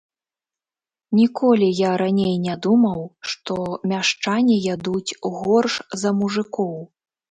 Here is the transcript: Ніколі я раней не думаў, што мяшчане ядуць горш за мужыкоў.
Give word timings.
Ніколі 1.19 1.67
я 1.81 1.91
раней 2.03 2.33
не 2.47 2.57
думаў, 2.69 2.99
што 3.29 3.61
мяшчане 3.95 4.61
ядуць 4.75 5.07
горш 5.41 5.73
за 6.05 6.09
мужыкоў. 6.21 6.79